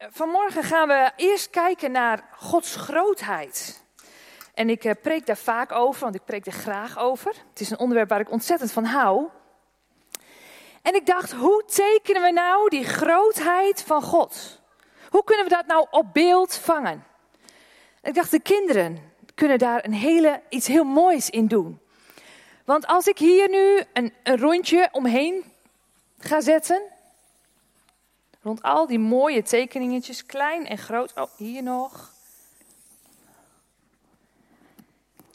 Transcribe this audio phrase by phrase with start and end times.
[0.00, 3.82] Vanmorgen gaan we eerst kijken naar Gods grootheid.
[4.54, 7.34] En ik eh, preek daar vaak over, want ik preek er graag over.
[7.50, 9.28] Het is een onderwerp waar ik ontzettend van hou.
[10.82, 14.60] En ik dacht, hoe tekenen we nou die grootheid van God?
[15.10, 17.04] Hoe kunnen we dat nou op beeld vangen?
[18.02, 21.80] ik dacht, de kinderen kunnen daar een hele, iets heel moois in doen.
[22.64, 25.44] Want als ik hier nu een, een rondje omheen
[26.18, 26.82] ga zetten,
[28.48, 31.12] Rond al die mooie tekeningetjes, klein en groot.
[31.14, 32.12] Oh, hier nog.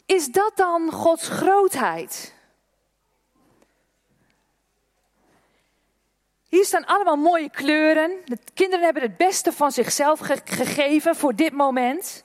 [0.06, 2.34] Is dat dan Gods grootheid?
[6.48, 8.18] Hier staan allemaal mooie kleuren.
[8.24, 12.24] De kinderen hebben het beste van zichzelf gegeven voor dit moment.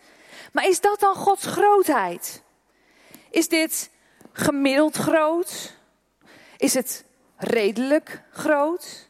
[0.51, 2.43] Maar is dat dan Gods grootheid?
[3.29, 3.89] Is dit
[4.31, 5.73] gemiddeld groot?
[6.57, 9.08] Is het redelijk groot?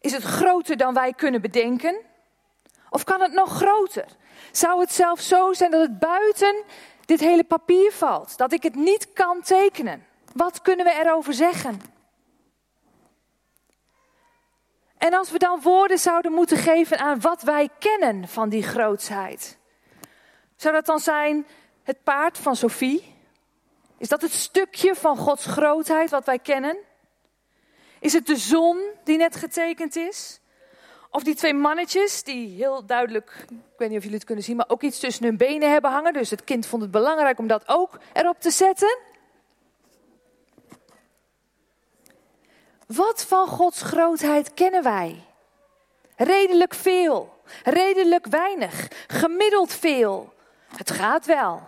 [0.00, 2.00] Is het groter dan wij kunnen bedenken?
[2.90, 4.06] Of kan het nog groter?
[4.52, 6.62] Zou het zelfs zo zijn dat het buiten
[7.04, 8.36] dit hele papier valt?
[8.36, 10.06] Dat ik het niet kan tekenen?
[10.34, 11.80] Wat kunnen we erover zeggen?
[14.98, 19.58] En als we dan woorden zouden moeten geven aan wat wij kennen van die grootsheid,
[20.56, 21.46] zou dat dan zijn
[21.82, 23.14] het paard van Sophie?
[23.98, 26.76] Is dat het stukje van Gods grootheid wat wij kennen?
[28.00, 30.40] Is het de zon die net getekend is?
[31.10, 34.56] Of die twee mannetjes die heel duidelijk, ik weet niet of jullie het kunnen zien,
[34.56, 36.12] maar ook iets tussen hun benen hebben hangen.
[36.12, 38.98] Dus het kind vond het belangrijk om dat ook erop te zetten.
[42.86, 45.24] Wat van Gods grootheid kennen wij?
[46.16, 50.32] Redelijk veel, redelijk weinig, gemiddeld veel.
[50.76, 51.62] Het gaat wel.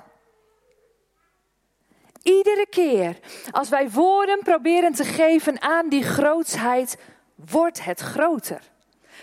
[2.23, 3.19] Iedere keer
[3.51, 6.99] als wij woorden proberen te geven aan die grootsheid,
[7.35, 8.71] wordt het groter.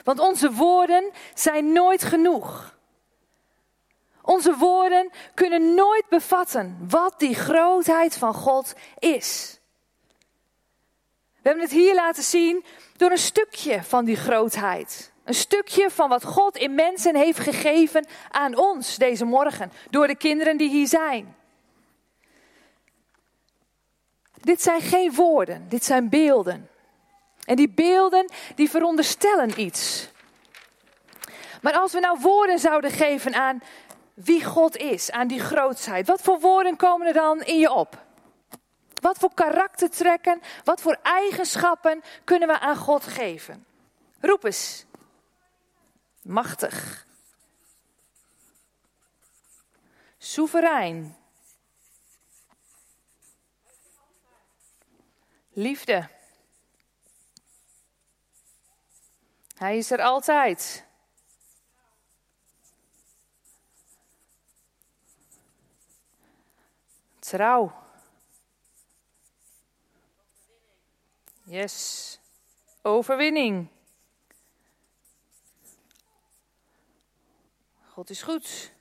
[0.04, 2.78] Want onze woorden zijn nooit genoeg.
[4.22, 9.60] Onze woorden kunnen nooit bevatten wat die grootheid van God is.
[11.42, 12.66] We hebben het hier laten zien
[12.98, 15.12] door een stukje van die grootheid.
[15.24, 19.72] Een stukje van wat God in mensen heeft gegeven aan ons deze morgen.
[19.90, 21.36] Door de kinderen die hier zijn.
[24.42, 26.70] Dit zijn geen woorden, dit zijn beelden.
[27.46, 30.10] En die beelden die veronderstellen iets.
[31.62, 33.62] Maar als we nou woorden zouden geven aan
[34.14, 38.08] wie God is, aan die grootsheid, wat voor woorden komen er dan in je op?
[39.02, 43.66] Wat voor karaktertrekken, wat voor eigenschappen kunnen we aan God geven?
[44.20, 44.86] Roep eens.
[46.22, 47.06] Machtig.
[50.18, 51.19] Soeverein.
[55.60, 56.10] Liefde.
[59.56, 60.86] Hij is er altijd.
[67.20, 67.74] Trouw.
[71.44, 72.20] Yes.
[72.82, 73.68] Overwinning.
[77.86, 78.72] God is goed.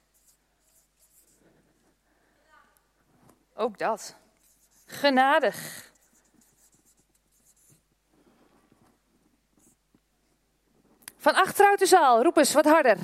[3.55, 4.17] Ook dat.
[4.87, 5.88] Genadig.
[11.29, 12.99] Van achteruit de zaal, roep eens wat harder.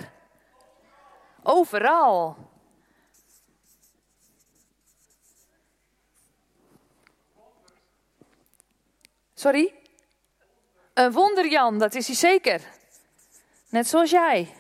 [1.43, 2.37] Overal.
[9.35, 9.75] Sorry?
[10.95, 12.61] Een wonder, Jan, dat is hij zeker.
[13.69, 14.55] Net zoals jij.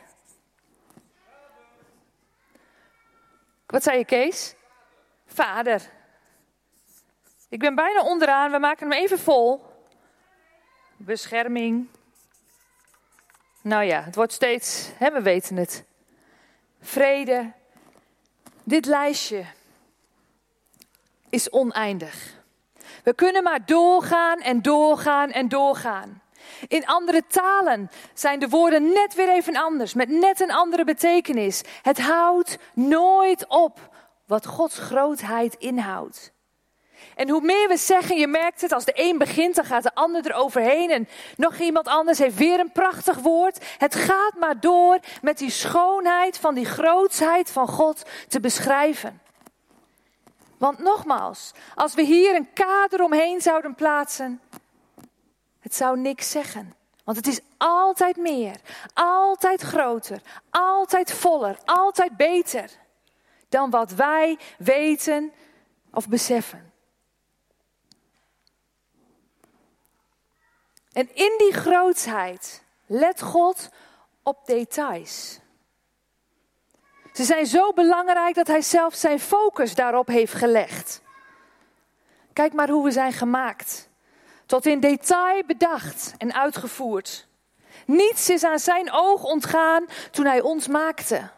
[3.66, 4.54] Wat zei je, Kees?
[5.26, 5.90] Vader.
[7.48, 9.66] Ik ben bijna onderaan, we maken hem even vol.
[10.96, 11.88] Bescherming.
[13.64, 15.84] Nou ja, het wordt steeds, hè, we weten het.
[16.80, 17.52] Vrede.
[18.62, 19.44] Dit lijstje
[21.30, 22.42] is oneindig.
[23.04, 26.22] We kunnen maar doorgaan en doorgaan en doorgaan.
[26.68, 31.62] In andere talen zijn de woorden net weer even anders, met net een andere betekenis.
[31.82, 33.96] Het houdt nooit op
[34.26, 36.33] wat Gods grootheid inhoudt.
[37.16, 39.94] En hoe meer we zeggen, je merkt het, als de een begint, dan gaat de
[39.94, 40.90] ander eroverheen.
[40.90, 43.64] En nog iemand anders heeft weer een prachtig woord.
[43.78, 49.20] Het gaat maar door met die schoonheid van die grootsheid van God te beschrijven.
[50.58, 54.40] Want nogmaals, als we hier een kader omheen zouden plaatsen,
[55.60, 56.74] het zou niks zeggen.
[57.04, 58.56] Want het is altijd meer,
[58.94, 60.20] altijd groter,
[60.50, 62.70] altijd voller, altijd beter
[63.48, 65.32] dan wat wij weten
[65.92, 66.72] of beseffen.
[70.94, 73.68] En in die grootheid let God
[74.22, 75.38] op details.
[77.12, 81.02] Ze zijn zo belangrijk dat hij zelf zijn focus daarop heeft gelegd.
[82.32, 83.88] Kijk maar hoe we zijn gemaakt.
[84.46, 87.26] Tot in detail bedacht en uitgevoerd.
[87.86, 91.30] Niets is aan zijn oog ontgaan toen hij ons maakte.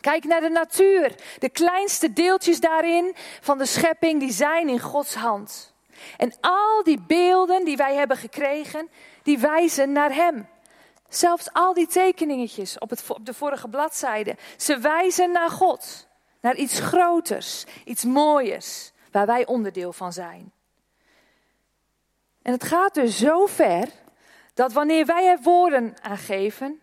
[0.00, 1.14] Kijk naar de natuur.
[1.38, 5.73] De kleinste deeltjes daarin van de schepping, die zijn in Gods hand.
[6.16, 8.88] En al die beelden die wij hebben gekregen,
[9.22, 10.48] die wijzen naar Hem.
[11.08, 16.06] Zelfs al die tekeningetjes op, het, op de vorige bladzijde, ze wijzen naar God.
[16.40, 20.52] Naar iets groters, iets mooiers, waar wij onderdeel van zijn.
[22.42, 23.88] En het gaat dus zo ver
[24.54, 26.80] dat wanneer wij er woorden aan geven,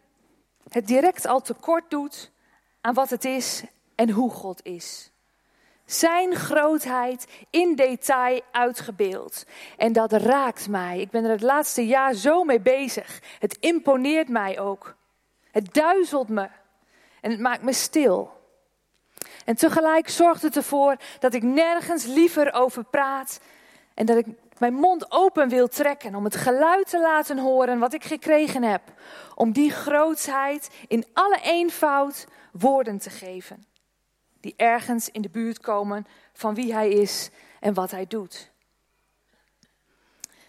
[0.70, 2.32] het direct al tekort doet
[2.82, 3.64] aan wat het is
[3.96, 5.11] en hoe God is.
[5.92, 9.46] Zijn grootheid in detail uitgebeeld.
[9.78, 11.00] En dat raakt mij.
[11.00, 13.22] Ik ben er het laatste jaar zo mee bezig.
[13.40, 14.96] Het imponeert mij ook.
[15.52, 16.48] Het duizelt me.
[17.22, 18.32] En het maakt me stil.
[19.46, 23.40] En tegelijk zorgt het ervoor dat ik nergens liever over praat.
[23.94, 24.26] En dat ik
[24.58, 28.82] mijn mond open wil trekken om het geluid te laten horen wat ik gekregen heb.
[29.36, 33.71] Om die grootheid in alle eenvoud woorden te geven.
[34.42, 37.30] Die ergens in de buurt komen van wie hij is
[37.60, 38.52] en wat hij doet.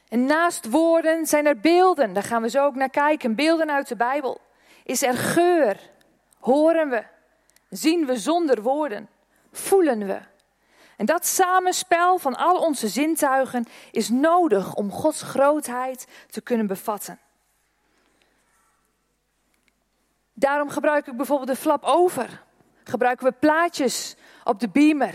[0.08, 3.34] En naast woorden zijn er beelden, daar gaan we zo ook naar kijken.
[3.34, 4.40] Beelden uit de Bijbel.
[4.84, 5.90] Is er geur?
[6.38, 7.04] Horen we?
[7.70, 9.08] Zien we zonder woorden?
[9.52, 10.20] Voelen we?
[10.96, 17.18] En dat samenspel van al onze zintuigen is nodig om Gods grootheid te kunnen bevatten.
[20.32, 22.42] Daarom gebruik ik bijvoorbeeld de flap over.
[22.84, 25.14] Gebruiken we plaatjes op de beamer.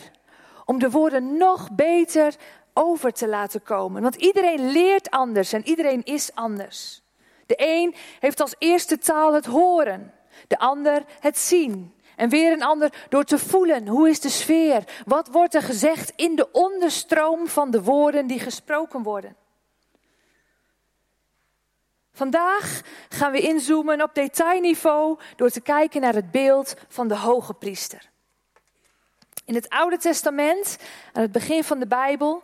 [0.65, 2.35] Om de woorden nog beter
[2.73, 4.01] over te laten komen.
[4.01, 7.01] Want iedereen leert anders en iedereen is anders.
[7.45, 10.13] De een heeft als eerste taal het horen,
[10.47, 11.95] de ander het zien.
[12.15, 13.87] En weer een ander door te voelen.
[13.87, 14.83] Hoe is de sfeer?
[15.05, 19.35] Wat wordt er gezegd in de onderstroom van de woorden die gesproken worden?
[22.17, 27.53] Vandaag gaan we inzoomen op detailniveau door te kijken naar het beeld van de hoge
[27.53, 28.09] priester.
[29.45, 30.77] In het Oude Testament,
[31.13, 32.43] aan het begin van de Bijbel,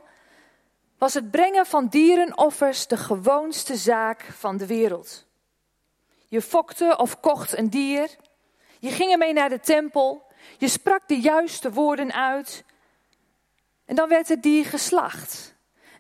[0.98, 5.26] was het brengen van dierenoffers de gewoonste zaak van de wereld.
[6.28, 8.10] Je fokte of kocht een dier,
[8.80, 10.26] je ging ermee naar de tempel,
[10.58, 12.64] je sprak de juiste woorden uit
[13.86, 15.53] en dan werd het dier geslacht.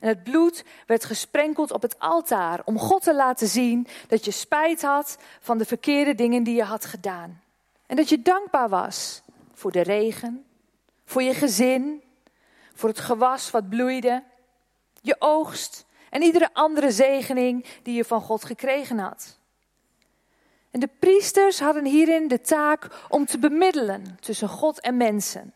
[0.03, 4.31] En het bloed werd gesprenkeld op het altaar om God te laten zien dat je
[4.31, 7.41] spijt had van de verkeerde dingen die je had gedaan.
[7.85, 9.21] En dat je dankbaar was
[9.53, 10.45] voor de regen,
[11.05, 12.03] voor je gezin,
[12.73, 14.23] voor het gewas wat bloeide,
[15.01, 19.39] je oogst en iedere andere zegening die je van God gekregen had.
[20.71, 25.53] En de priesters hadden hierin de taak om te bemiddelen tussen God en mensen.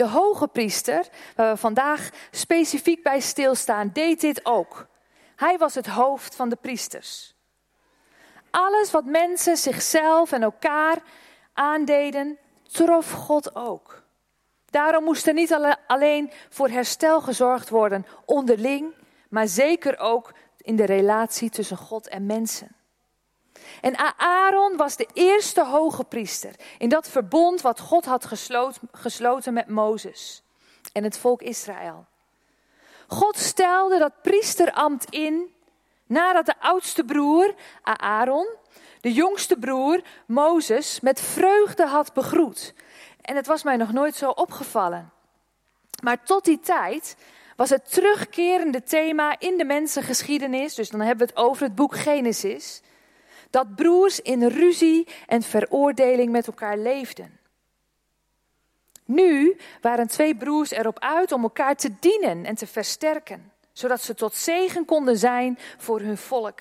[0.00, 4.86] De hoge priester, waar we vandaag specifiek bij stilstaan, deed dit ook.
[5.36, 7.34] Hij was het hoofd van de priesters.
[8.50, 10.98] Alles wat mensen zichzelf en elkaar
[11.52, 12.38] aandeden,
[12.72, 14.02] trof God ook.
[14.70, 18.94] Daarom moest er niet alleen voor herstel gezorgd worden onderling,
[19.28, 22.76] maar zeker ook in de relatie tussen God en mensen.
[23.80, 29.52] En Aaron was de eerste hoge priester in dat verbond wat God had gesloten, gesloten
[29.52, 30.42] met Mozes
[30.92, 32.06] en het volk Israël.
[33.06, 35.54] God stelde dat priesterambt in
[36.06, 38.46] nadat de oudste broer Aaron,
[39.00, 42.74] de jongste broer Mozes, met vreugde had begroet.
[43.20, 45.10] En het was mij nog nooit zo opgevallen.
[46.02, 47.16] Maar tot die tijd
[47.56, 51.96] was het terugkerende thema in de mensengeschiedenis, dus dan hebben we het over het boek
[51.96, 52.82] Genesis,
[53.50, 57.38] dat broers in ruzie en veroordeling met elkaar leefden.
[59.04, 64.14] Nu waren twee broers erop uit om elkaar te dienen en te versterken, zodat ze
[64.14, 66.60] tot zegen konden zijn voor hun volk.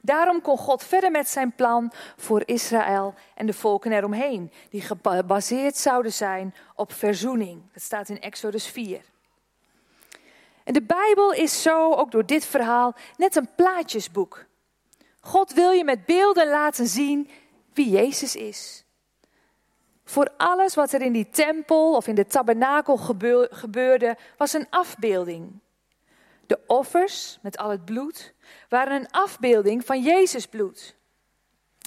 [0.00, 5.76] Daarom kon God verder met zijn plan voor Israël en de volken eromheen, die gebaseerd
[5.76, 7.62] zouden zijn op verzoening.
[7.72, 9.00] Dat staat in Exodus 4.
[10.64, 14.45] En de Bijbel is zo, ook door dit verhaal, net een plaatjesboek.
[15.26, 17.30] God wil je met beelden laten zien
[17.72, 18.84] wie Jezus is.
[20.04, 22.96] Voor alles wat er in die tempel of in de tabernakel
[23.50, 25.58] gebeurde, was een afbeelding.
[26.46, 28.34] De offers met al het bloed
[28.68, 30.96] waren een afbeelding van Jezus bloed.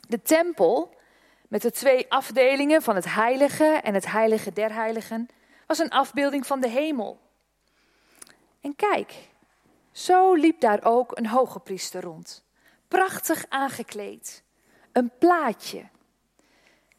[0.08, 0.96] De tempel
[1.48, 5.28] met de twee afdelingen van het heilige en het heilige der heiligen
[5.68, 7.20] was een afbeelding van de hemel.
[8.62, 9.30] En kijk,
[9.92, 12.48] zo liep daar ook een hoge priester rond
[12.90, 14.44] prachtig aangekleed.
[14.92, 15.90] Een plaatje.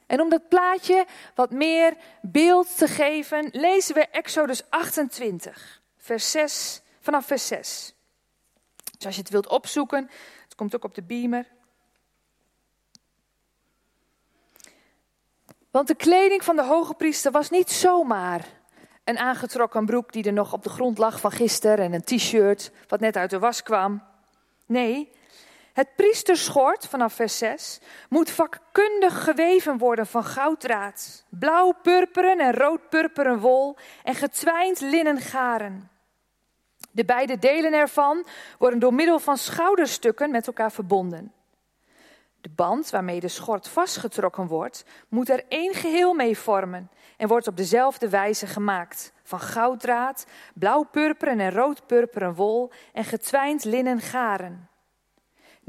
[0.06, 6.82] En om dat plaatje wat meer beeld te geven, lezen we Exodus 28, vers 6,
[7.00, 7.94] vanaf vers 6.
[8.96, 10.10] Dus als je het wilt opzoeken,
[10.44, 11.46] het komt ook op de beamer.
[15.70, 18.46] Want de kleding van de hoge priester was niet zomaar
[19.04, 22.72] een aangetrokken broek die er nog op de grond lag van gisteren en een t-shirt
[22.88, 24.02] wat net uit de was kwam.
[24.66, 25.12] Nee,
[25.72, 32.88] het priesterschort, vanaf vers 6, moet vakkundig geweven worden van gouddraad, blauw purperen en rood
[32.88, 35.90] purperen wol en getwijnd linnen garen.
[36.90, 38.26] De beide delen ervan
[38.58, 41.32] worden door middel van schouderstukken met elkaar verbonden.
[42.40, 47.46] De band waarmee de schort vastgetrokken wordt, moet er één geheel mee vormen en wordt
[47.46, 49.12] op dezelfde wijze gemaakt.
[49.22, 54.68] Van gouddraad, blauw purperen en rood purperen wol en getwijnd linnen garen.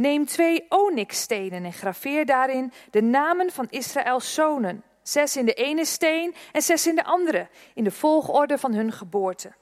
[0.01, 4.83] Neem twee onyxstenen en graveer daarin de namen van Israëls zonen.
[5.01, 8.91] Zes in de ene steen en zes in de andere, in de volgorde van hun
[8.91, 9.53] geboorte.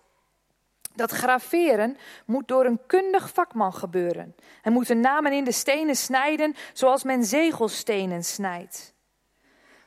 [0.96, 4.36] Dat graveren moet door een kundig vakman gebeuren.
[4.62, 8.94] Hij moet de namen in de stenen snijden zoals men zegelstenen snijdt.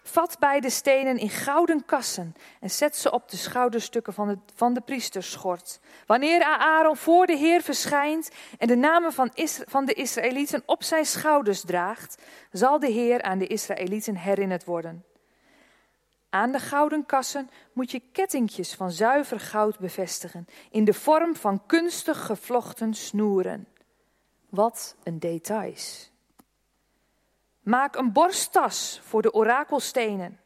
[0.03, 4.75] Vat beide stenen in gouden kassen en zet ze op de schouderstukken van de, van
[4.75, 5.81] de priesterschort.
[6.07, 9.31] Wanneer Aaron voor de Heer verschijnt en de namen van,
[9.67, 15.05] van de Israëlieten op zijn schouders draagt, zal de Heer aan de Israëlieten herinnerd worden.
[16.31, 21.67] Aan de gouden kassen moet je kettingjes van zuiver goud bevestigen in de vorm van
[21.67, 23.67] kunstig gevlochten snoeren.
[24.49, 26.12] Wat een details.
[27.63, 30.41] Maak een borsttas voor de orakelstenen.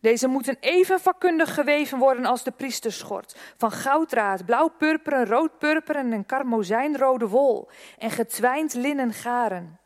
[0.00, 3.36] Deze moeten even vakkundig geweven worden als de priesterschort.
[3.56, 7.68] Van gouddraad, blauw-purperen, rood-purperen en karmozijnrode wol.
[7.98, 9.78] En getwijnd linnen garen.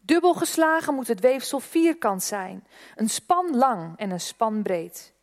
[0.00, 2.66] Dubbel geslagen moet het weefsel vierkant zijn.
[2.94, 5.14] Een span lang en een span breed.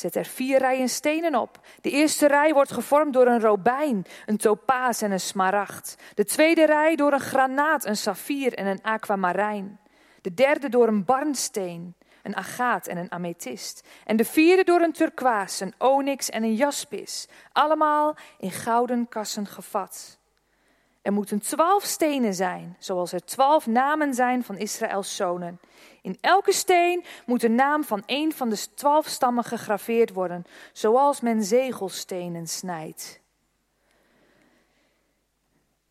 [0.00, 1.60] Zet er vier rijen stenen op.
[1.80, 5.96] De eerste rij wordt gevormd door een robijn, een topaas en een smaragd.
[6.14, 9.80] De tweede rij door een granaat, een saffier en een aquamarijn.
[10.20, 13.88] De derde door een barnsteen, een agaat en een amethyst.
[14.04, 17.28] En de vierde door een turkoois, een onyx en een jaspis.
[17.52, 20.18] Allemaal in gouden kassen gevat.
[21.02, 25.60] Er moeten twaalf stenen zijn, zoals er twaalf namen zijn van Israëls zonen.
[26.02, 31.20] In elke steen moet de naam van een van de twaalf stammen gegraveerd worden, zoals
[31.20, 33.20] men zegelstenen snijdt.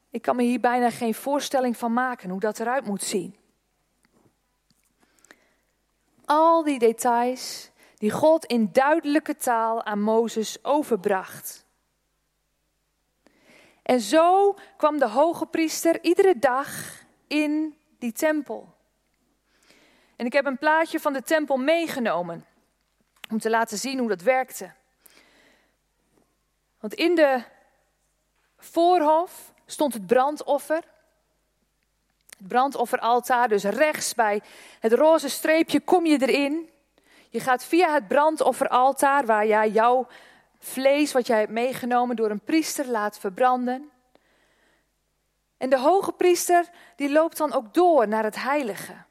[0.09, 3.35] Ik kan me hier bijna geen voorstelling van maken hoe dat eruit moet zien.
[6.25, 11.65] Al die details die God in duidelijke taal aan Mozes overbracht.
[13.83, 16.69] En zo kwam de hoge priester iedere dag
[17.27, 18.77] in die tempel.
[20.19, 22.45] En ik heb een plaatje van de tempel meegenomen
[23.29, 24.71] om te laten zien hoe dat werkte.
[26.79, 27.43] Want in de
[28.57, 30.83] voorhof stond het brandoffer.
[32.37, 34.41] Het brandofferaltaar, dus rechts bij
[34.79, 36.69] het roze streepje kom je erin.
[37.29, 40.07] Je gaat via het brandofferaltaar, waar jij jouw
[40.57, 43.91] vlees wat jij hebt meegenomen door een priester laat verbranden.
[45.57, 49.07] En de hoge priester die loopt dan ook door naar het heilige.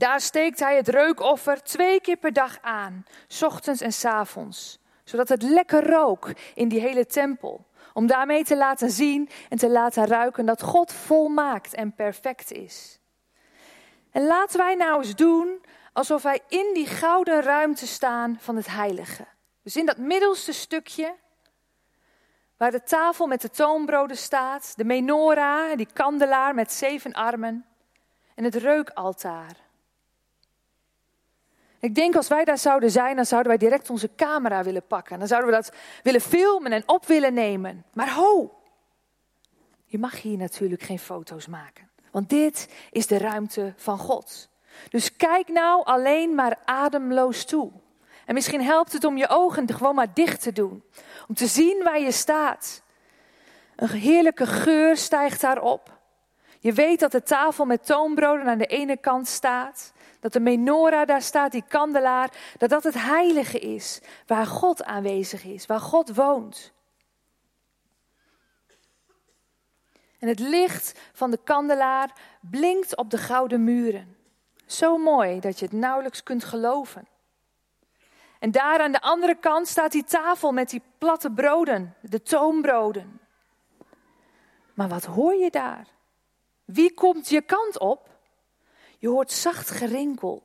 [0.00, 3.04] Daar steekt hij het reukoffer twee keer per dag aan,
[3.40, 7.66] ochtends en s avonds, zodat het lekker rook in die hele tempel.
[7.92, 12.98] Om daarmee te laten zien en te laten ruiken dat God volmaakt en perfect is.
[14.10, 18.66] En laten wij nou eens doen alsof wij in die gouden ruimte staan van het
[18.66, 19.26] heilige.
[19.62, 21.14] Dus in dat middelste stukje,
[22.56, 27.66] waar de tafel met de toonbroden staat, de menorah, die kandelaar met zeven armen
[28.34, 29.68] en het reukaltaar.
[31.80, 35.18] Ik denk als wij daar zouden zijn, dan zouden wij direct onze camera willen pakken.
[35.18, 35.72] Dan zouden we dat
[36.02, 37.84] willen filmen en op willen nemen.
[37.92, 38.60] Maar ho,
[39.84, 41.90] je mag hier natuurlijk geen foto's maken.
[42.10, 44.48] Want dit is de ruimte van God.
[44.88, 47.70] Dus kijk nou alleen maar ademloos toe.
[48.26, 50.82] En misschien helpt het om je ogen gewoon maar dicht te doen.
[51.28, 52.82] Om te zien waar je staat.
[53.76, 55.98] Een heerlijke geur stijgt daarop.
[56.58, 59.92] Je weet dat de tafel met toonbroden aan de ene kant staat.
[60.20, 62.30] Dat de menorah daar staat, die kandelaar.
[62.58, 64.00] Dat dat het heilige is.
[64.26, 65.66] Waar God aanwezig is.
[65.66, 66.72] Waar God woont.
[70.18, 74.16] En het licht van de kandelaar blinkt op de gouden muren.
[74.66, 77.08] Zo mooi dat je het nauwelijks kunt geloven.
[78.38, 83.20] En daar aan de andere kant staat die tafel met die platte broden, de toonbroden.
[84.74, 85.86] Maar wat hoor je daar?
[86.64, 88.09] Wie komt je kant op?
[89.00, 90.42] Je hoort zacht gerinkel.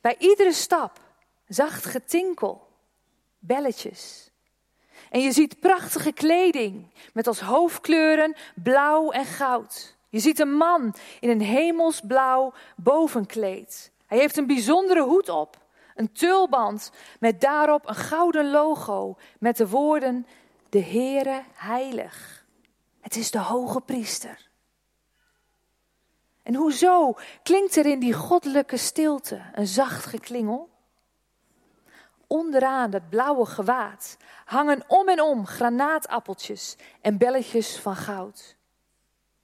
[0.00, 1.00] Bij iedere stap
[1.46, 2.68] zacht getinkel.
[3.38, 4.30] Belletjes.
[5.10, 9.96] En je ziet prachtige kleding met als hoofdkleuren blauw en goud.
[10.08, 13.90] Je ziet een man in een hemelsblauw bovenkleed.
[14.06, 15.58] Hij heeft een bijzondere hoed op,
[15.94, 20.26] een tulband met daarop een gouden logo met de woorden
[20.68, 22.44] de Heere heilig.
[23.00, 24.50] Het is de hoge priester.
[26.42, 30.70] En hoezo klinkt er in die goddelijke stilte een zacht geklingel?
[32.26, 38.56] Onderaan dat blauwe gewaad hangen om en om granaatappeltjes en belletjes van goud.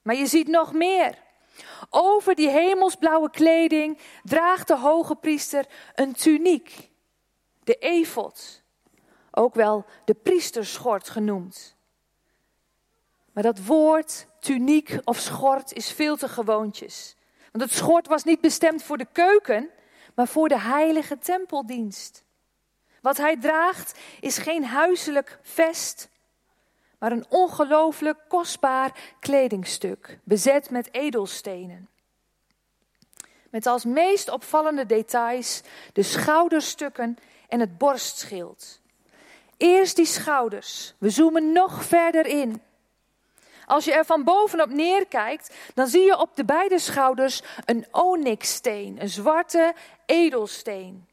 [0.03, 1.27] Maar je ziet nog meer.
[1.91, 6.91] Over die hemelsblauwe kleding draagt de hoge priester een tuniek,
[7.65, 8.63] de efod,
[9.31, 11.77] ook wel de priesterschort genoemd.
[13.33, 17.17] Maar dat woord tuniek of schort is veel te gewoontjes.
[17.53, 19.71] Want het schort was niet bestemd voor de keuken,
[20.15, 22.25] maar voor de heilige tempeldienst.
[23.01, 26.09] Wat hij draagt is geen huiselijk vest,
[26.99, 31.89] maar een ongelooflijk kostbaar kledingstuk, bezet met edelstenen.
[33.51, 37.19] Met als meest opvallende details de schouderstukken
[37.49, 38.81] en het borstschild.
[39.57, 40.95] Eerst die schouders.
[40.99, 42.63] We zoomen nog verder in.
[43.69, 49.01] Als je er van bovenop neerkijkt, dan zie je op de beide schouders een onyxsteen,
[49.01, 49.75] een zwarte
[50.07, 51.07] edelsteen.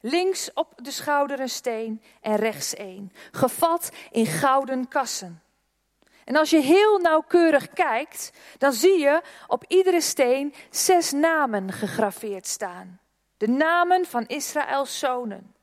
[0.00, 5.42] Links op de schouder een steen en rechts een, gevat in gouden kassen.
[6.24, 12.46] En als je heel nauwkeurig kijkt, dan zie je op iedere steen zes namen gegraveerd
[12.46, 13.00] staan.
[13.36, 15.54] De namen van Israëls zonen.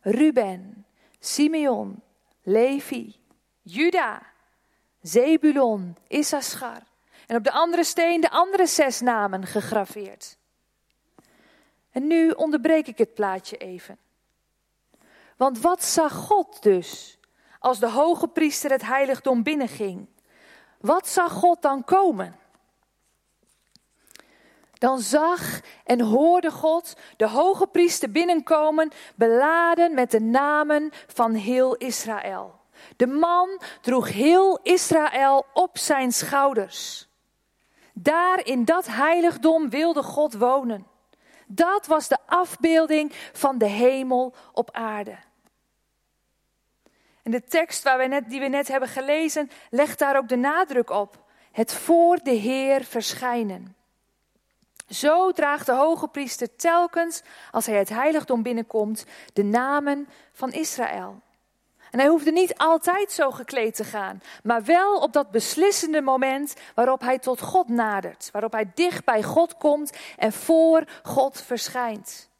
[0.00, 0.86] Ruben,
[1.18, 2.02] Simeon,
[2.42, 3.16] Levi,
[3.62, 4.31] Juda,
[5.02, 6.82] Zebulon, Issachar.
[7.26, 10.36] En op de andere steen de andere zes namen gegraveerd.
[11.90, 13.98] En nu onderbreek ik het plaatje even.
[15.36, 17.18] Want wat zag God dus
[17.58, 20.06] als de hoge priester het heiligdom binnenging?
[20.80, 22.36] Wat zag God dan komen?
[24.72, 31.76] Dan zag en hoorde God de hoge priester binnenkomen, beladen met de namen van heel
[31.76, 32.61] Israël.
[32.96, 37.08] De man droeg heel Israël op zijn schouders.
[37.92, 40.86] Daar in dat heiligdom wilde God wonen.
[41.46, 45.16] Dat was de afbeelding van de hemel op aarde.
[47.22, 50.90] En de tekst waar net, die we net hebben gelezen, legt daar ook de nadruk
[50.90, 51.24] op.
[51.52, 53.76] Het voor de Heer verschijnen.
[54.88, 61.20] Zo draagt de hoge priester telkens, als hij het heiligdom binnenkomt, de namen van Israël.
[61.92, 66.54] En hij hoefde niet altijd zo gekleed te gaan, maar wel op dat beslissende moment
[66.74, 72.30] waarop hij tot God nadert, waarop hij dicht bij God komt en voor God verschijnt.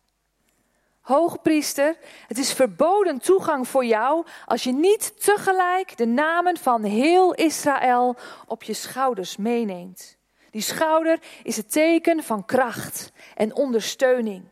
[1.01, 7.35] Hoogpriester, het is verboden toegang voor jou als je niet tegelijk de namen van heel
[7.35, 10.17] Israël op je schouders meeneemt.
[10.51, 14.45] Die schouder is het teken van kracht en ondersteuning.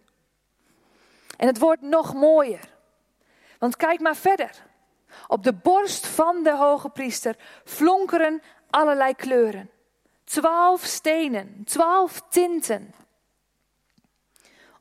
[1.37, 2.69] En het wordt nog mooier.
[3.59, 4.69] Want kijk maar verder.
[5.27, 9.71] Op de borst van de hoge priester flonkeren allerlei kleuren.
[10.25, 12.95] Twaalf stenen, twaalf tinten.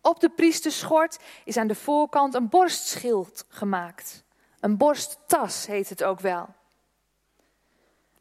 [0.02, 4.24] Op de priesterschort is aan de voorkant een borstschild gemaakt.
[4.60, 6.48] Een borsttas heet het ook wel.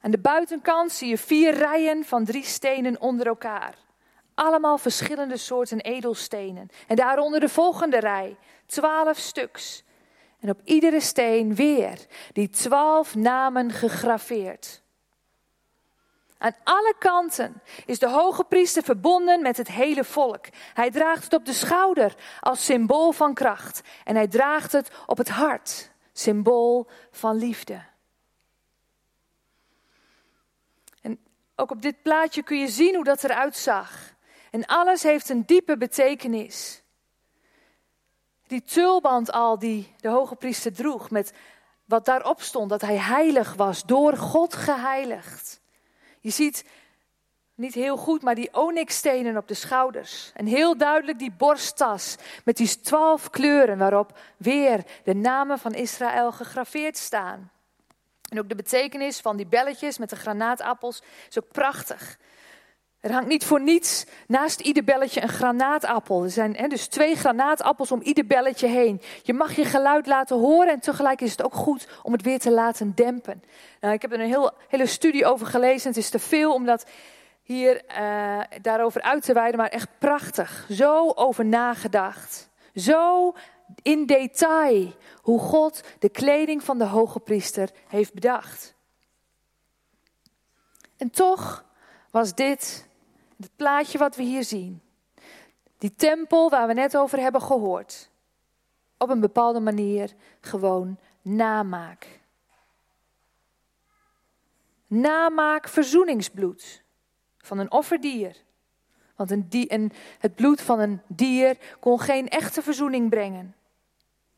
[0.01, 3.75] Aan de buitenkant zie je vier rijen van drie stenen onder elkaar.
[4.35, 6.69] Allemaal verschillende soorten edelstenen.
[6.87, 9.85] En daaronder de volgende rij, twaalf stuks.
[10.41, 14.83] En op iedere steen weer die twaalf namen gegraveerd.
[16.39, 20.47] Aan alle kanten is de hoge priester verbonden met het hele volk.
[20.75, 23.81] Hij draagt het op de schouder als symbool van kracht.
[24.05, 27.83] En hij draagt het op het hart, symbool van liefde.
[31.03, 31.19] En
[31.57, 34.15] ook op dit plaatje kun je zien hoe dat eruit zag.
[34.51, 36.83] En alles heeft een diepe betekenis.
[38.49, 41.33] Die tulband al die de hoge priester droeg, met
[41.85, 45.61] wat daarop stond, dat hij heilig was, door God geheiligd.
[46.21, 46.65] Je ziet
[47.55, 50.31] niet heel goed, maar die onyxstenen op de schouders.
[50.35, 56.33] En heel duidelijk die borsttas met die twaalf kleuren waarop weer de namen van Israël
[56.33, 57.51] gegraveerd staan.
[58.29, 62.19] En ook de betekenis van die belletjes met de granaatappels is ook prachtig.
[63.01, 66.23] Er hangt niet voor niets naast ieder belletje een granaatappel.
[66.23, 69.01] Er zijn hè, dus twee granaatappels om ieder belletje heen.
[69.23, 72.39] Je mag je geluid laten horen en tegelijk is het ook goed om het weer
[72.39, 73.43] te laten dempen.
[73.81, 75.89] Nou, ik heb er een heel, hele studie over gelezen.
[75.89, 76.87] Het is te veel om dat
[77.43, 80.67] hier uh, daarover uit te wijden, maar echt prachtig.
[80.71, 82.49] Zo over nagedacht.
[82.75, 83.35] Zo
[83.83, 88.75] in detail hoe God de kleding van de hoge priester heeft bedacht.
[90.97, 91.65] En toch
[92.11, 92.88] was dit
[93.41, 94.83] het plaatje wat we hier zien.
[95.79, 98.11] Die tempel waar we net over hebben gehoord.
[98.99, 102.21] Op een bepaalde manier gewoon namaak.
[104.87, 106.83] Namaak verzoeningsbloed
[107.39, 108.37] van een offerdier.
[109.17, 113.57] Want een die, het bloed van een dier kon geen echte verzoening brengen.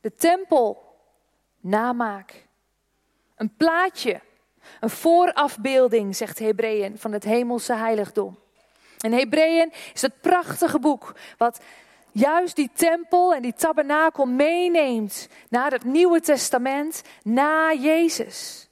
[0.00, 0.96] De tempel,
[1.60, 2.46] namaak.
[3.34, 4.20] Een plaatje,
[4.80, 8.38] een voorafbeelding, zegt Hebreeën, van het hemelse heiligdom.
[9.00, 11.60] En Hebreeën is het prachtige boek wat
[12.12, 18.68] juist die tempel en die tabernakel meeneemt naar het Nieuwe Testament, na Jezus.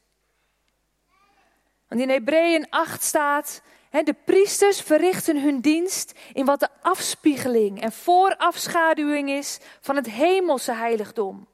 [1.89, 7.93] Want in Hebreeën 8 staat, de priesters verrichten hun dienst in wat de afspiegeling en
[7.93, 11.47] voorafschaduwing is van het hemelse heiligdom.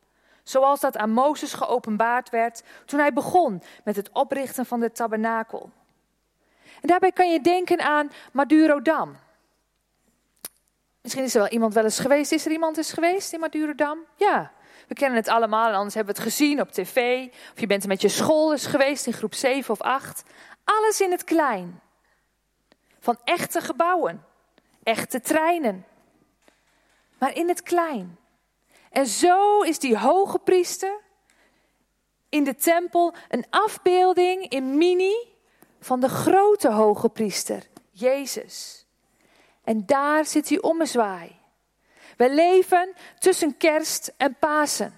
[0.42, 5.70] Zoals dat aan Mozes geopenbaard werd toen hij begon met het oprichten van de tabernakel.
[6.84, 9.16] En daarbij kan je denken aan Madurodam.
[11.00, 12.32] Misschien is er wel iemand wel eens geweest.
[12.32, 13.98] Is er iemand eens geweest in Madurodam?
[14.16, 14.52] Ja,
[14.88, 17.26] we kennen het allemaal anders hebben we het gezien op tv.
[17.52, 20.22] Of je bent er met je school eens geweest in groep 7 of 8.
[20.64, 21.80] Alles in het klein.
[23.00, 24.24] Van echte gebouwen,
[24.82, 25.86] echte treinen.
[27.18, 28.18] Maar in het klein.
[28.90, 31.00] En zo is die hoge priester
[32.28, 35.32] in de tempel een afbeelding in mini
[35.84, 38.86] van de grote hoge priester, Jezus.
[39.64, 41.36] En daar zit hij ommezwaai.
[42.16, 44.94] We leven tussen kerst en Pasen.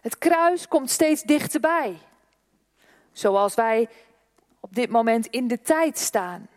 [0.00, 1.98] Het kruis komt steeds dichterbij.
[3.12, 3.88] Zoals wij
[4.60, 6.48] op dit moment in de tijd staan.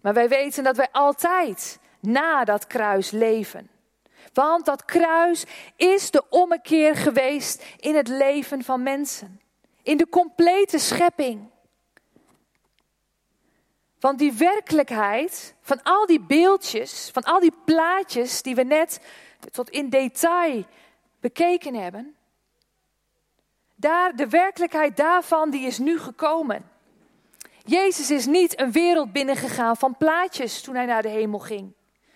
[0.00, 3.70] Maar wij weten dat wij altijd na dat kruis leven.
[4.32, 5.44] Want dat kruis
[5.76, 9.40] is de ommekeer geweest in het leven van mensen.
[9.82, 11.48] In de complete schepping.
[14.00, 19.00] Want die werkelijkheid van al die beeldjes, van al die plaatjes die we net
[19.50, 20.64] tot in detail
[21.20, 22.16] bekeken hebben,
[23.74, 26.70] daar, de werkelijkheid daarvan die is nu gekomen.
[27.64, 31.72] Jezus is niet een wereld binnengegaan van plaatjes toen hij naar de hemel ging.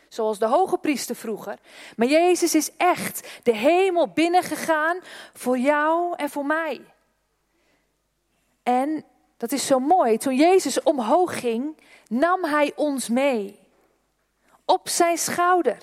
[0.08, 1.58] Zoals de hoge priester vroeger.
[1.96, 4.98] Maar Jezus is echt de hemel binnengegaan
[5.32, 6.84] voor jou en voor mij.
[8.62, 9.04] En
[9.44, 10.16] dat is zo mooi.
[10.18, 11.76] Toen Jezus omhoog ging,
[12.09, 13.59] nam hij ons mee.
[14.64, 15.78] Op zijn schouder.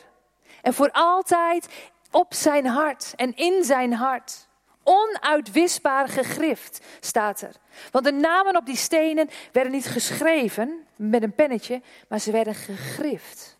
[0.62, 1.68] En voor altijd
[2.12, 4.48] op zijn hart en in zijn hart.
[4.84, 7.56] Onuitwisbaar gegrift staat er.
[7.92, 12.56] Want de namen op die stenen werden niet geschreven met een pennetje, maar ze werden
[12.56, 13.58] gegrift.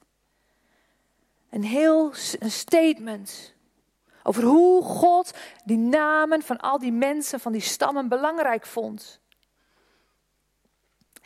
[1.50, 2.12] Een heel
[2.48, 3.54] statement
[4.24, 5.32] over hoe God
[5.66, 9.21] die namen van al die mensen, van die stammen belangrijk vond.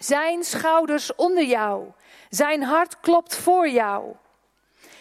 [0.06, 1.92] Zijn schouders onder jou.
[2.30, 4.16] Zijn hart klopt voor jou.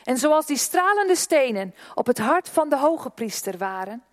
[0.05, 4.05] En zoals die stralende stenen op het hart van de hoge priester waren,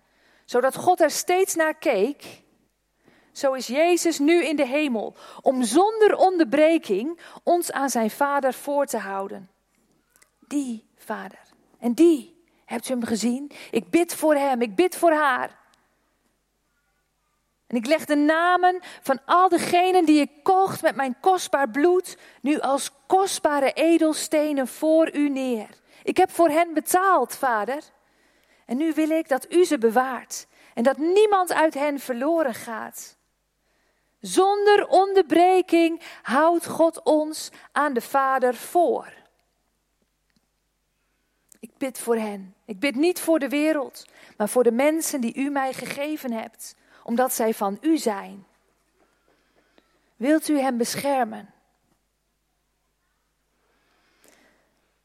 [0.44, 2.42] zodat God er steeds naar keek,
[3.32, 8.86] zo is Jezus nu in de hemel, om zonder onderbreking ons aan zijn Vader voor
[8.86, 9.50] te houden.
[10.38, 11.40] Die Vader.
[11.78, 13.50] En die, hebt u hem gezien?
[13.70, 15.61] Ik bid voor hem, ik bid voor haar.
[17.72, 22.16] En ik leg de namen van al degenen die ik kocht met mijn kostbaar bloed,
[22.40, 25.68] nu als kostbare edelstenen voor u neer.
[26.02, 27.82] Ik heb voor hen betaald, vader.
[28.66, 33.16] En nu wil ik dat u ze bewaart en dat niemand uit hen verloren gaat.
[34.20, 39.12] Zonder onderbreking houdt God ons aan de Vader voor.
[41.60, 42.54] Ik bid voor hen.
[42.64, 44.04] Ik bid niet voor de wereld,
[44.36, 48.46] maar voor de mensen die u mij gegeven hebt omdat zij van u zijn.
[50.16, 51.54] Wilt u hem beschermen?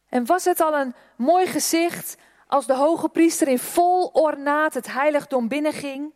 [0.10, 4.91] En was het al een mooi gezicht als de hoge priester in vol ornaat het
[4.91, 6.13] heiligdom binnenging?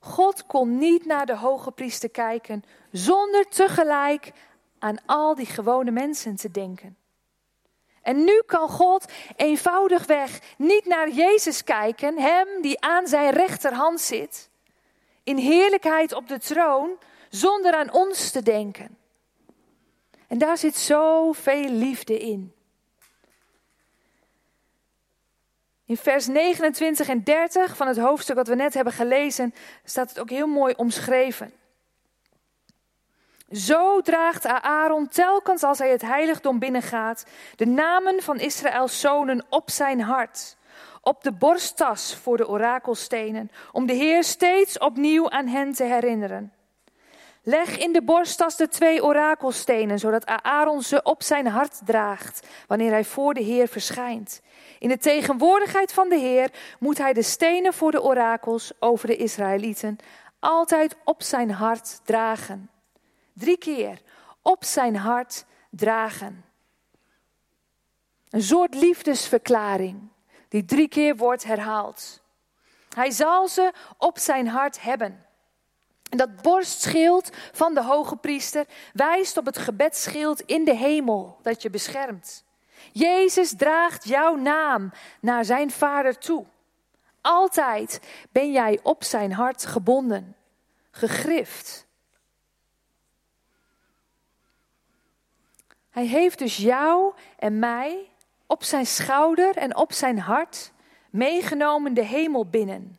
[0.00, 4.32] God kon niet naar de hoge priester kijken zonder tegelijk
[4.78, 6.96] aan al die gewone mensen te denken.
[8.02, 14.50] En nu kan God eenvoudigweg niet naar Jezus kijken, hem die aan zijn rechterhand zit,
[15.24, 18.98] in heerlijkheid op de troon zonder aan ons te denken.
[20.28, 22.54] En daar zit zoveel liefde in.
[25.86, 30.20] In vers 29 en 30 van het hoofdstuk wat we net hebben gelezen, staat het
[30.20, 31.52] ook heel mooi omschreven.
[33.50, 37.24] Zo draagt Aaron telkens als hij het heiligdom binnengaat
[37.56, 40.56] de namen van Israëls zonen op zijn hart,
[41.04, 46.52] op de borsttas voor de orakelstenen, om de Heer steeds opnieuw aan hen te herinneren.
[47.42, 52.90] Leg in de borsttas de twee orakelstenen, zodat Aaron ze op zijn hart draagt wanneer
[52.90, 54.42] hij voor de Heer verschijnt.
[54.78, 59.16] In de tegenwoordigheid van de Heer moet hij de stenen voor de orakels over de
[59.16, 59.98] Israëlieten
[60.38, 62.70] altijd op zijn hart dragen.
[63.32, 64.02] Drie keer
[64.42, 66.44] op zijn hart dragen.
[68.30, 70.08] Een soort liefdesverklaring
[70.54, 72.20] die drie keer wordt herhaald.
[72.94, 75.26] Hij zal ze op zijn hart hebben.
[76.10, 81.62] En dat borstschild van de hoge priester wijst op het gebedsschild in de hemel dat
[81.62, 82.44] je beschermt.
[82.92, 86.44] Jezus draagt jouw naam naar zijn Vader toe.
[87.20, 90.36] Altijd ben jij op zijn hart gebonden,
[90.90, 91.86] gegrift.
[95.90, 98.08] Hij heeft dus jou en mij
[98.54, 100.72] op zijn schouder en op zijn hart
[101.10, 102.98] meegenomen de hemel binnen.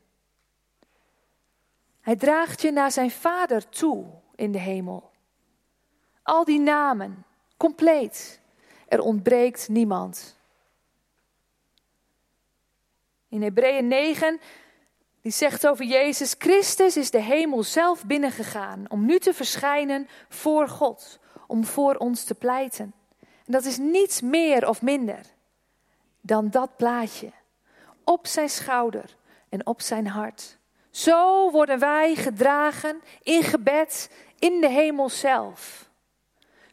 [2.01, 5.11] Hij draagt je naar zijn Vader toe in de hemel.
[6.23, 7.25] Al die namen,
[7.57, 8.41] compleet.
[8.87, 10.37] Er ontbreekt niemand.
[13.29, 14.39] In Hebreeën 9,
[15.21, 20.67] die zegt over Jezus, Christus is de hemel zelf binnengegaan om nu te verschijnen voor
[20.67, 22.93] God, om voor ons te pleiten.
[23.19, 25.33] En dat is niets meer of minder
[26.25, 27.31] dan dat plaatje.
[28.03, 29.15] Op zijn schouder
[29.49, 30.57] en op zijn hart.
[30.89, 34.09] Zo worden wij gedragen in gebed
[34.39, 35.89] in de hemel zelf.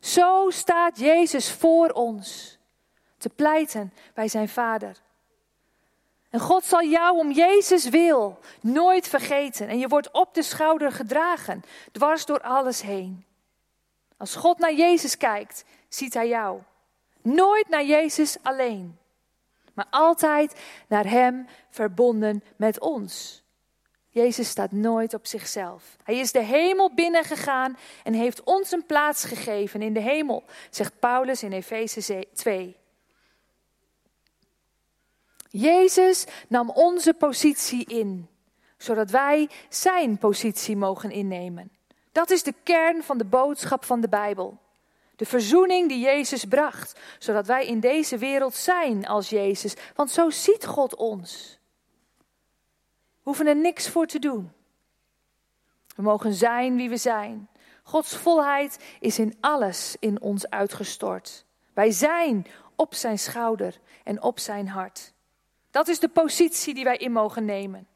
[0.00, 2.58] Zo staat Jezus voor ons
[3.16, 4.96] te pleiten bij zijn Vader.
[6.30, 9.68] En God zal jou om Jezus wil nooit vergeten.
[9.68, 11.62] En je wordt op de schouder gedragen,
[11.92, 13.24] dwars door alles heen.
[14.16, 16.60] Als God naar Jezus kijkt, ziet hij jou.
[17.22, 18.98] Nooit naar Jezus alleen,
[19.82, 23.42] maar altijd naar Hem verbonden met ons.
[24.08, 25.96] Jezus staat nooit op zichzelf.
[26.04, 30.98] Hij is de hemel binnengegaan en heeft ons een plaats gegeven in de hemel, zegt
[30.98, 32.76] Paulus in Efeze 2.
[35.48, 38.28] Jezus nam onze positie in,
[38.76, 41.70] zodat wij zijn positie mogen innemen.
[42.12, 44.58] Dat is de kern van de boodschap van de Bijbel.
[45.22, 50.30] De verzoening die Jezus bracht, zodat wij in deze wereld zijn als Jezus, want zo
[50.30, 51.58] ziet God ons.
[52.18, 54.52] We hoeven er niks voor te doen.
[55.96, 57.48] We mogen zijn wie we zijn.
[57.82, 61.44] Gods volheid is in alles in ons uitgestort.
[61.74, 65.12] Wij zijn op zijn schouder en op zijn hart.
[65.70, 67.86] Dat is de positie die wij in mogen nemen.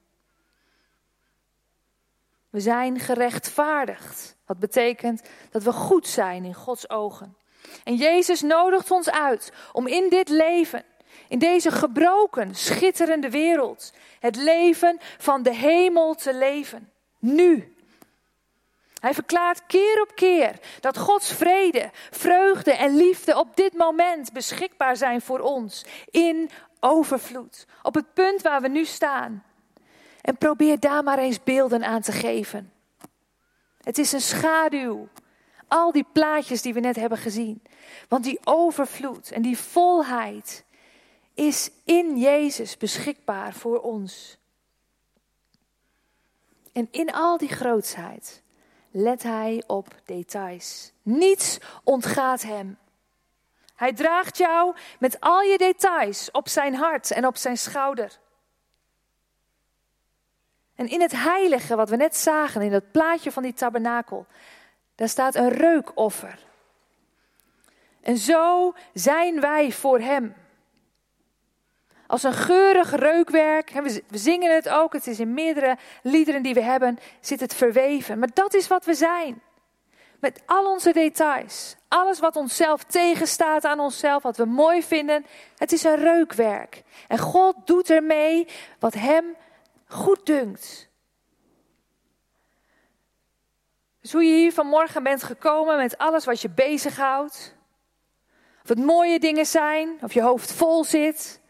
[2.51, 4.36] We zijn gerechtvaardigd.
[4.46, 7.37] Wat betekent dat we goed zijn in Gods ogen.
[7.85, 10.85] En Jezus nodigt ons uit om in dit leven
[11.28, 13.92] in deze gebroken, schitterende wereld.
[14.20, 16.90] Het leven van de hemel te leven.
[17.18, 17.74] Nu.
[19.00, 24.96] Hij verklaart keer op keer dat Gods vrede, vreugde en liefde op dit moment beschikbaar
[24.96, 25.85] zijn voor ons.
[26.11, 27.66] In overvloed.
[27.82, 29.44] Op het punt waar we nu staan.
[30.20, 32.72] En probeer daar maar eens beelden aan te geven.
[33.87, 35.09] Het is een schaduw.
[35.68, 37.62] Al die plaatjes die we net hebben gezien.
[38.09, 40.64] Want die overvloed en die volheid
[41.35, 44.38] is in Jezus beschikbaar voor ons.
[46.72, 48.42] En in al die grootsheid
[48.90, 50.92] let hij op details.
[51.03, 52.79] Niets ontgaat hem.
[53.75, 58.18] Hij draagt jou met al je details op zijn hart en op zijn schouder.
[60.77, 64.27] En in het heilige, wat we net zagen, in dat plaatje van die tabernakel,
[64.95, 66.39] daar staat een reukoffer.
[68.03, 70.35] En zo zijn wij voor Hem.
[72.07, 73.71] Als een geurig reukwerk.
[74.09, 78.19] We zingen het ook, het is in meerdere liederen die we hebben, zit het verweven.
[78.19, 79.43] Maar dat is wat we zijn.
[80.21, 81.77] Met al onze details.
[81.89, 85.27] Alles wat onszelf tegenstaat aan onszelf, wat we mooi vinden.
[85.57, 86.83] Het is een reukwerk.
[87.09, 89.37] En God doet ermee wat Hem
[89.87, 90.88] goed dunkt.
[94.01, 97.55] Dus hoe je hier vanmorgen bent gekomen met alles wat je bezighoudt.
[98.62, 101.40] Of het mooie dingen zijn, of je hoofd vol zit.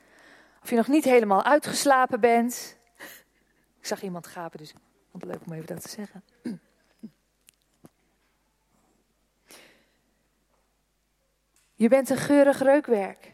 [0.62, 2.76] Of je nog niet helemaal uitgeslapen bent.
[3.78, 4.74] Ik zag iemand gapen, dus
[5.10, 6.24] vond het leuk om even dat te zeggen.
[11.74, 13.32] Je bent een geurig reukwerk.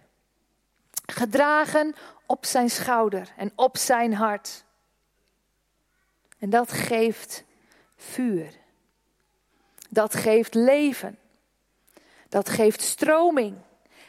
[1.06, 1.94] Gedragen
[2.26, 4.64] op zijn schouder en op zijn hart.
[6.42, 7.44] En dat geeft
[7.96, 8.52] vuur.
[9.88, 11.18] Dat geeft leven.
[12.28, 13.56] Dat geeft stroming.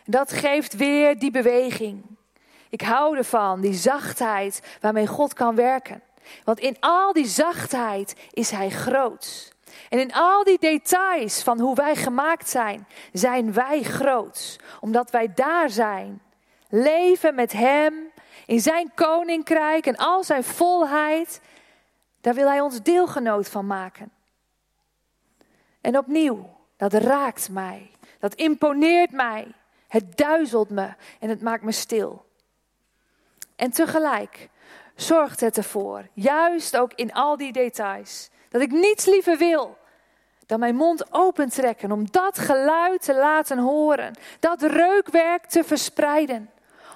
[0.05, 2.03] Dat geeft weer die beweging.
[2.69, 6.01] Ik hou ervan, die zachtheid waarmee God kan werken.
[6.43, 9.53] Want in al die zachtheid is Hij groot.
[9.89, 14.59] En in al die details van hoe wij gemaakt zijn, zijn wij groot.
[14.79, 16.21] Omdat wij daar zijn.
[16.69, 18.11] Leven met Hem
[18.45, 21.41] in Zijn koninkrijk en al Zijn volheid.
[22.23, 24.11] Daar wil Hij ons deelgenoot van maken.
[25.81, 27.91] En opnieuw, dat raakt mij.
[28.19, 29.51] Dat imponeert mij.
[29.87, 32.25] Het duizelt me en het maakt me stil.
[33.55, 34.49] En tegelijk
[34.95, 39.77] zorgt het ervoor, juist ook in al die details, dat ik niets liever wil
[40.45, 46.49] dan mijn mond opentrekken om dat geluid te laten horen, dat reukwerk te verspreiden.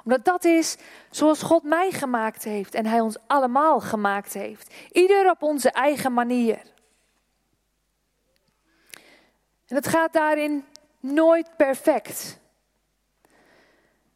[0.07, 0.77] Omdat dat is
[1.09, 4.73] zoals God mij gemaakt heeft en Hij ons allemaal gemaakt heeft.
[4.91, 6.61] Ieder op onze eigen manier.
[9.67, 10.65] En het gaat daarin
[10.99, 12.39] nooit perfect.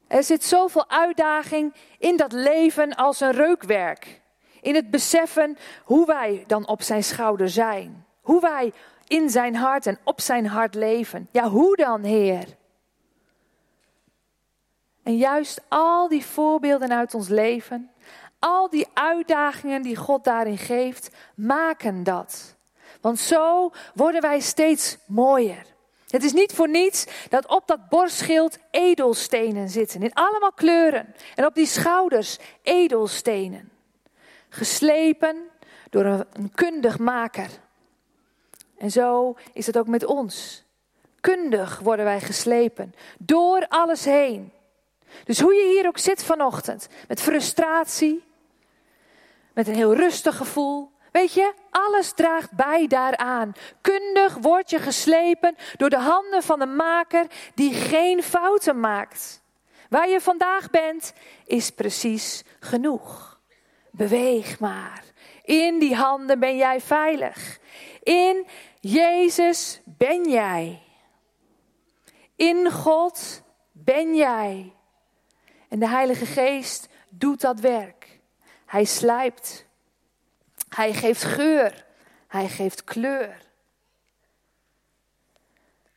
[0.07, 4.21] Er zit zoveel uitdaging in dat leven als een reukwerk.
[4.61, 8.05] In het beseffen hoe wij dan op zijn schouder zijn.
[8.21, 8.73] Hoe wij
[9.07, 11.27] in zijn hart en op zijn hart leven.
[11.31, 12.59] Ja, hoe dan, Heer?
[15.03, 17.91] En juist al die voorbeelden uit ons leven,
[18.39, 22.55] al die uitdagingen die God daarin geeft, maken dat.
[23.01, 25.65] Want zo worden wij steeds mooier.
[26.07, 31.15] Het is niet voor niets dat op dat borstschild edelstenen zitten, in allemaal kleuren.
[31.35, 33.71] En op die schouders edelstenen.
[34.49, 35.49] Geslepen
[35.89, 37.49] door een kundig maker.
[38.77, 40.63] En zo is het ook met ons.
[41.19, 44.51] Kundig worden wij geslepen, door alles heen.
[45.23, 48.23] Dus hoe je hier ook zit vanochtend, met frustratie,
[49.53, 53.53] met een heel rustig gevoel, Weet je, alles draagt bij daaraan.
[53.81, 59.41] Kundig word je geslepen door de handen van een maker die geen fouten maakt.
[59.89, 61.13] Waar je vandaag bent,
[61.45, 63.39] is precies genoeg.
[63.91, 65.03] Beweeg maar.
[65.43, 67.59] In die handen ben jij veilig.
[68.03, 68.47] In
[68.79, 70.81] Jezus ben jij.
[72.35, 74.73] In God ben jij.
[75.71, 78.19] En de Heilige Geest doet dat werk.
[78.65, 79.65] Hij slijpt.
[80.69, 81.85] Hij geeft geur.
[82.27, 83.41] Hij geeft kleur.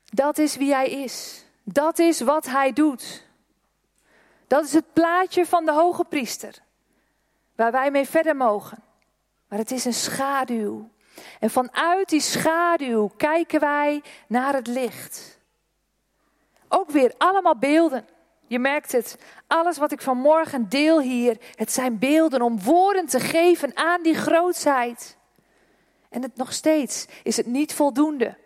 [0.04, 1.44] Dat is wie hij is.
[1.62, 3.26] Dat is wat hij doet.
[4.46, 6.54] Dat is het plaatje van de hoge priester.
[7.54, 8.82] Waar wij mee verder mogen.
[9.48, 10.90] Maar het is een schaduw.
[11.40, 15.38] En vanuit die schaduw kijken wij naar het licht.
[16.68, 18.12] Ook weer allemaal beelden.
[18.46, 23.20] Je merkt het, alles wat ik vanmorgen deel hier, het zijn beelden om woorden te
[23.20, 25.16] geven aan die grootheid.
[26.08, 28.36] En het nog steeds is het niet voldoende.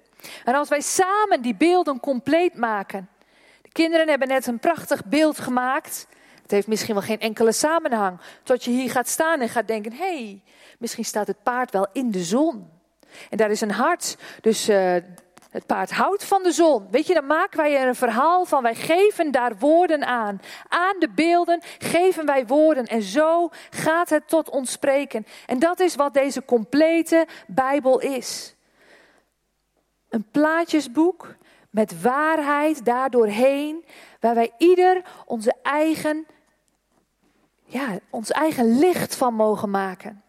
[0.44, 3.08] En als wij samen die beelden compleet maken.
[3.62, 6.06] De kinderen hebben net een prachtig beeld gemaakt.
[6.42, 8.20] Het heeft misschien wel geen enkele samenhang.
[8.42, 10.42] Tot je hier gaat staan en gaat denken: hé, hey,
[10.78, 12.70] misschien staat het paard wel in de zon.
[13.30, 14.16] En daar is een hart.
[14.40, 14.96] Dus uh,
[15.48, 16.86] het paard houdt van de zon.
[16.90, 18.62] Weet je, dan maken wij er een verhaal van.
[18.62, 20.40] Wij geven daar woorden aan.
[20.68, 22.86] Aan de beelden geven wij woorden.
[22.86, 25.26] En zo gaat het tot ons spreken.
[25.46, 28.54] En dat is wat deze complete Bijbel is.
[30.08, 31.34] Een plaatjesboek
[31.70, 33.84] met waarheid daardoorheen.
[34.20, 36.26] Waar wij ieder onze eigen,
[37.64, 40.22] ja, ons eigen licht van mogen maken.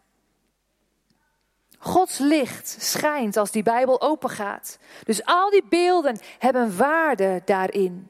[1.79, 4.79] Gods licht schijnt als die Bijbel opengaat.
[5.03, 8.09] Dus al die beelden hebben waarde daarin.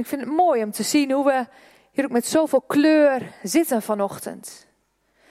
[0.00, 1.46] ik vind het mooi om te zien hoe we
[1.90, 4.66] hier ook met zoveel kleur zitten vanochtend.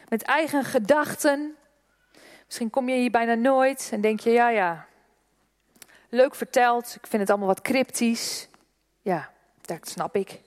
[0.08, 1.56] Met eigen gedachten.
[2.46, 4.86] Misschien kom je hier bijna nooit en denk je, ja, ja,
[6.10, 6.96] leuk verteld.
[6.96, 8.48] Ik vind het allemaal wat cryptisch.
[9.02, 10.42] Ja, dat snap ik.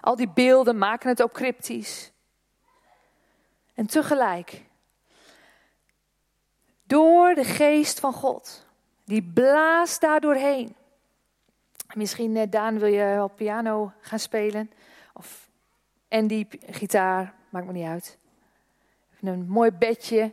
[0.00, 2.11] Al die beelden maken het ook cryptisch.
[3.82, 4.62] En tegelijk,
[6.82, 8.66] door de geest van God,
[9.04, 10.76] die blaast daar doorheen.
[11.94, 14.70] Misschien, uh, Daan, wil je op piano gaan spelen?
[15.12, 15.48] Of
[16.08, 18.18] Andy, gitaar, maakt me niet uit.
[19.20, 20.32] Een mooi bedje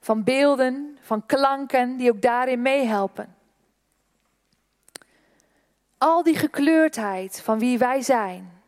[0.00, 3.36] van beelden, van klanken die ook daarin meehelpen.
[5.98, 8.62] Al die gekleurdheid van wie wij zijn,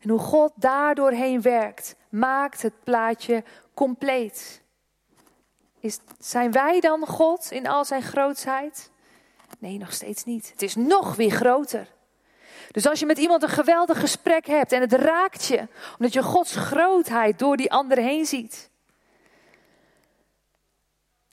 [0.00, 3.44] en hoe God daardoorheen werkt, maakt het plaatje
[3.74, 4.62] compleet.
[5.80, 8.90] Is, zijn wij dan God in al zijn grootheid?
[9.58, 10.50] Nee, nog steeds niet.
[10.50, 11.94] Het is nog weer groter.
[12.70, 16.22] Dus als je met iemand een geweldig gesprek hebt en het raakt je, omdat je
[16.22, 18.70] Gods grootheid door die ander heen ziet,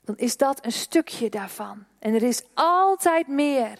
[0.00, 1.84] dan is dat een stukje daarvan.
[1.98, 3.78] En er is altijd meer.